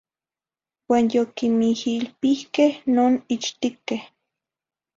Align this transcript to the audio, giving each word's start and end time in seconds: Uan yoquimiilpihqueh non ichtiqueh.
Uan 0.89 1.05
yoquimiilpihqueh 1.13 2.73
non 2.95 3.13
ichtiqueh. 3.33 4.03